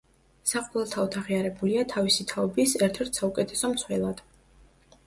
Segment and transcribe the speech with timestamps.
[0.51, 4.27] საყოველთაოდ აღიარებულია თავისი თაობის ერთ-ერთ საუკეთესო მცველად.